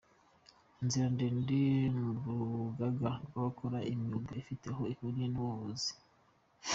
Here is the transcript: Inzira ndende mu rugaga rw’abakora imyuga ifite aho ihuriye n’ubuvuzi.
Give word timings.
Inzira 0.81 1.07
ndende 1.15 1.59
mu 1.97 2.09
rugaga 2.15 3.09
rw’abakora 3.25 3.79
imyuga 3.93 4.31
ifite 4.41 4.65
aho 4.73 4.83
ihuriye 4.93 5.27
n’ubuvuzi. 5.29 5.91